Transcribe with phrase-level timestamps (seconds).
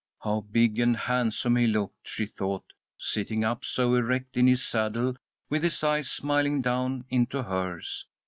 [0.23, 5.15] How big and handsome he looked, she thought, sitting up so erect in his saddle,
[5.47, 8.07] with his eyes smiling down into hers.